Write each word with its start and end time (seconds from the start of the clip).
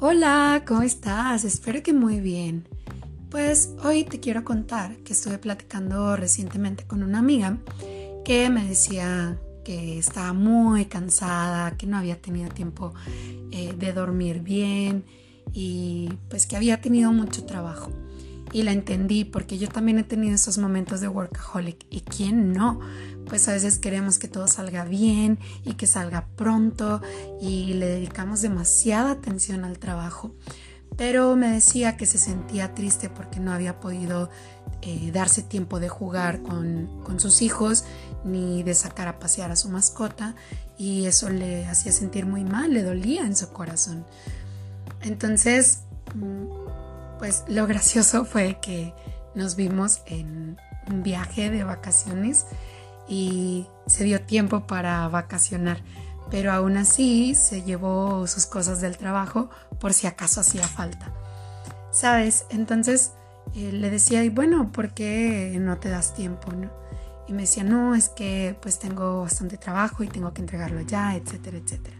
Hola, 0.00 0.62
¿cómo 0.64 0.82
estás? 0.82 1.44
Espero 1.44 1.82
que 1.82 1.92
muy 1.92 2.20
bien. 2.20 2.64
Pues 3.30 3.74
hoy 3.82 4.04
te 4.04 4.20
quiero 4.20 4.44
contar 4.44 4.96
que 4.98 5.12
estuve 5.12 5.38
platicando 5.38 6.14
recientemente 6.14 6.84
con 6.84 7.02
una 7.02 7.18
amiga 7.18 7.58
que 8.24 8.48
me 8.48 8.64
decía 8.64 9.40
que 9.64 9.98
estaba 9.98 10.32
muy 10.32 10.84
cansada, 10.84 11.76
que 11.76 11.88
no 11.88 11.98
había 11.98 12.14
tenido 12.14 12.48
tiempo 12.48 12.94
eh, 13.50 13.74
de 13.76 13.92
dormir 13.92 14.38
bien 14.38 15.04
y 15.52 16.08
pues 16.30 16.46
que 16.46 16.54
había 16.54 16.80
tenido 16.80 17.12
mucho 17.12 17.44
trabajo. 17.44 17.90
Y 18.52 18.62
la 18.62 18.70
entendí 18.70 19.24
porque 19.24 19.58
yo 19.58 19.68
también 19.68 19.98
he 19.98 20.04
tenido 20.04 20.36
esos 20.36 20.58
momentos 20.58 21.00
de 21.00 21.08
workaholic. 21.08 21.84
¿Y 21.90 22.02
quién 22.02 22.52
no? 22.52 22.78
Pues 23.28 23.46
a 23.48 23.52
veces 23.52 23.78
queremos 23.78 24.18
que 24.18 24.28
todo 24.28 24.46
salga 24.46 24.84
bien 24.84 25.38
y 25.64 25.74
que 25.74 25.86
salga 25.86 26.26
pronto 26.36 27.02
y 27.40 27.74
le 27.74 27.86
dedicamos 27.86 28.40
demasiada 28.40 29.10
atención 29.10 29.64
al 29.64 29.78
trabajo. 29.78 30.34
Pero 30.96 31.36
me 31.36 31.50
decía 31.50 31.96
que 31.96 32.06
se 32.06 32.18
sentía 32.18 32.74
triste 32.74 33.10
porque 33.10 33.38
no 33.38 33.52
había 33.52 33.80
podido 33.80 34.30
eh, 34.82 35.10
darse 35.12 35.42
tiempo 35.42 35.78
de 35.80 35.88
jugar 35.88 36.42
con, 36.42 37.02
con 37.04 37.20
sus 37.20 37.42
hijos 37.42 37.84
ni 38.24 38.62
de 38.62 38.74
sacar 38.74 39.08
a 39.08 39.18
pasear 39.18 39.50
a 39.50 39.56
su 39.56 39.68
mascota 39.68 40.34
y 40.78 41.06
eso 41.06 41.28
le 41.28 41.66
hacía 41.66 41.92
sentir 41.92 42.26
muy 42.26 42.44
mal, 42.44 42.72
le 42.72 42.82
dolía 42.82 43.22
en 43.22 43.36
su 43.36 43.48
corazón. 43.50 44.06
Entonces, 45.02 45.80
mm, 46.14 47.18
pues 47.18 47.44
lo 47.48 47.66
gracioso 47.68 48.24
fue 48.24 48.58
que 48.60 48.94
nos 49.34 49.56
vimos 49.56 50.00
en 50.06 50.56
un 50.88 51.02
viaje 51.02 51.50
de 51.50 51.64
vacaciones 51.64 52.46
y 53.08 53.66
se 53.86 54.04
dio 54.04 54.20
tiempo 54.20 54.66
para 54.66 55.08
vacacionar, 55.08 55.82
pero 56.30 56.52
aún 56.52 56.76
así 56.76 57.34
se 57.34 57.62
llevó 57.62 58.26
sus 58.26 58.46
cosas 58.46 58.80
del 58.80 58.96
trabajo 58.96 59.50
por 59.80 59.94
si 59.94 60.06
acaso 60.06 60.40
hacía 60.40 60.66
falta. 60.66 61.12
¿Sabes? 61.90 62.44
Entonces 62.50 63.12
eh, 63.54 63.72
le 63.72 63.90
decía, 63.90 64.24
y 64.24 64.28
bueno, 64.28 64.70
¿por 64.72 64.92
qué 64.92 65.56
no 65.60 65.78
te 65.78 65.88
das 65.88 66.14
tiempo? 66.14 66.52
Y 67.26 67.32
me 67.32 67.42
decía, 67.42 67.64
no, 67.64 67.94
es 67.94 68.08
que 68.08 68.56
pues 68.60 68.78
tengo 68.78 69.22
bastante 69.22 69.56
trabajo 69.56 70.02
y 70.02 70.08
tengo 70.08 70.32
que 70.32 70.42
entregarlo 70.42 70.80
ya, 70.82 71.16
etcétera, 71.16 71.58
etcétera. 71.58 71.96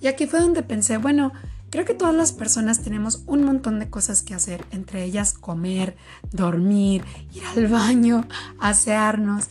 Y 0.00 0.06
aquí 0.06 0.26
fue 0.26 0.40
donde 0.40 0.62
pensé, 0.62 0.96
bueno, 0.96 1.32
Creo 1.70 1.84
que 1.84 1.94
todas 1.94 2.14
las 2.14 2.32
personas 2.32 2.82
tenemos 2.82 3.22
un 3.26 3.44
montón 3.44 3.78
de 3.78 3.88
cosas 3.88 4.22
que 4.22 4.34
hacer, 4.34 4.64
entre 4.72 5.04
ellas 5.04 5.32
comer, 5.32 5.96
dormir, 6.32 7.04
ir 7.32 7.44
al 7.56 7.68
baño, 7.68 8.26
asearnos. 8.60 9.44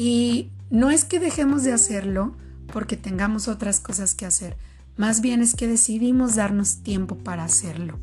Y 0.00 0.48
no 0.70 0.90
es 0.90 1.04
que 1.04 1.20
dejemos 1.20 1.62
de 1.62 1.74
hacerlo 1.74 2.34
porque 2.72 2.96
tengamos 2.96 3.48
otras 3.48 3.80
cosas 3.80 4.14
que 4.14 4.24
hacer, 4.24 4.56
más 4.96 5.20
bien 5.20 5.42
es 5.42 5.54
que 5.54 5.68
decidimos 5.68 6.36
darnos 6.36 6.78
tiempo 6.78 7.18
para 7.18 7.44
hacerlo. 7.44 7.98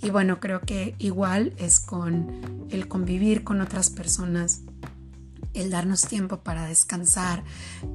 Y 0.00 0.10
bueno, 0.10 0.38
creo 0.38 0.60
que 0.60 0.94
igual 1.00 1.52
es 1.58 1.80
con 1.80 2.68
el 2.70 2.86
convivir 2.86 3.42
con 3.42 3.60
otras 3.60 3.90
personas, 3.90 4.60
el 5.54 5.70
darnos 5.70 6.02
tiempo 6.02 6.38
para 6.44 6.66
descansar, 6.66 7.42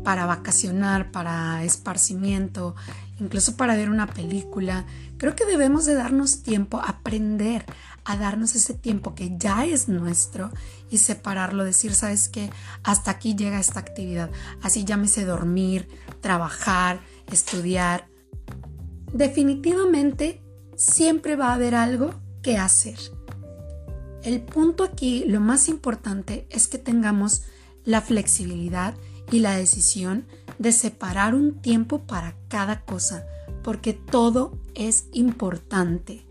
para 0.03 0.25
vacacionar, 0.25 1.09
para 1.09 1.63
esparcimiento, 1.63 2.75
incluso 3.20 3.56
para 3.58 3.75
ver 3.75 3.89
una 3.89 4.08
película. 4.08 4.86
Creo 5.17 5.36
que 5.36 5.45
debemos 5.45 5.86
de 5.86 5.95
darnos 5.95 6.44
tiempo, 6.44 6.81
aprender 6.84 7.66
a 8.06 8.17
darnos 8.17 8.56
ese 8.56 8.73
tiempo 8.73 9.14
que 9.16 9.38
ya 9.38 9.66
es 9.66 9.88
nuestro 9.89 10.52
y 10.89 10.98
separarlo, 10.98 11.64
decir, 11.64 11.94
sabes 11.94 12.30
que 12.30 12.50
hasta 12.84 13.12
aquí 13.12 13.36
llega 13.36 13.59
esta 13.59 13.80
actividad. 13.80 14.31
Así 14.62 14.86
llámese 14.86 15.25
dormir, 15.25 15.88
trabajar, 16.22 17.02
estudiar. 17.31 18.08
Definitivamente 19.14 20.42
siempre 20.75 21.36
va 21.36 21.50
a 21.50 21.56
haber 21.56 21.75
algo 21.75 22.14
que 22.41 22.58
hacer. 22.58 22.97
El 24.24 24.41
punto 24.41 24.84
aquí, 24.84 25.25
lo 25.25 25.40
más 25.40 25.69
importante, 25.69 26.47
es 26.50 26.68
que 26.68 26.78
tengamos 26.78 27.44
la 27.85 28.02
flexibilidad 28.02 28.96
y 29.31 29.40
la 29.40 29.56
decisión 29.56 30.25
de 30.59 30.72
separar 30.72 31.34
un 31.34 31.59
tiempo 31.62 32.03
para 32.03 32.36
cada 32.47 32.81
cosa, 32.81 33.25
porque 33.64 33.94
todo 33.94 34.58
es 34.75 35.06
importante. 35.14 36.25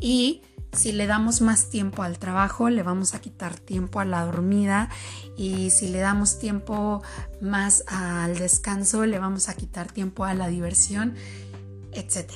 Y 0.00 0.42
si 0.72 0.92
le 0.92 1.06
damos 1.06 1.40
más 1.40 1.70
tiempo 1.70 2.02
al 2.02 2.18
trabajo, 2.18 2.68
le 2.68 2.82
vamos 2.82 3.14
a 3.14 3.20
quitar 3.20 3.58
tiempo 3.58 4.00
a 4.00 4.04
la 4.04 4.24
dormida 4.24 4.88
y 5.36 5.70
si 5.70 5.88
le 5.88 6.00
damos 6.00 6.38
tiempo 6.38 7.02
más 7.40 7.84
al 7.86 8.38
descanso, 8.38 9.06
le 9.06 9.18
vamos 9.18 9.48
a 9.48 9.54
quitar 9.54 9.90
tiempo 9.90 10.24
a 10.24 10.34
la 10.34 10.48
diversión, 10.48 11.14
etc. 11.92 12.32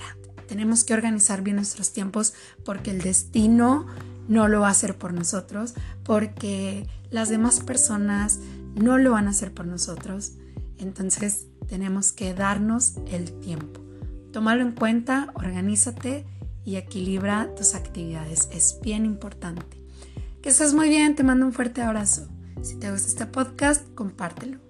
Tenemos 0.47 0.85
que 0.85 0.95
organizar 0.95 1.43
bien 1.43 1.57
nuestros 1.57 1.93
tiempos 1.93 2.33
porque 2.65 2.91
el 2.91 3.03
destino 3.03 3.87
no 4.29 4.47
lo 4.47 4.61
va 4.61 4.69
a 4.69 4.73
hacer 4.73 4.97
por 4.97 5.13
nosotros, 5.13 5.75
porque 6.05 6.87
las 7.11 7.29
demás 7.29 7.61
personas 7.61 8.39
no 8.75 8.99
lo 8.99 9.13
van 9.13 9.27
a 9.27 9.31
hacer 9.31 9.53
por 9.53 9.67
nosotros. 9.67 10.33
Entonces 10.79 11.47
tenemos 11.69 12.13
que 12.13 12.35
darnos 12.35 12.95
el 13.07 13.33
tiempo. 13.41 13.81
Tómalo 14.33 14.63
en 14.63 14.73
cuenta, 14.73 15.33
organízate 15.35 16.25
y 16.65 16.77
equilibra 16.77 17.55
tus 17.55 17.75
actividades. 17.75 18.49
Es 18.53 18.79
bien 18.83 19.05
importante. 19.05 19.83
Que 20.43 20.51
estés 20.51 20.75
muy 20.75 20.89
bien, 20.89 21.17
te 21.17 21.25
mando 21.25 21.47
un 21.47 21.53
fuerte 21.53 21.83
abrazo. 21.83 22.29
Si 22.63 22.77
te 22.77 22.91
gusta 22.91 23.09
este 23.09 23.27
podcast, 23.27 23.87
compártelo. 23.95 24.68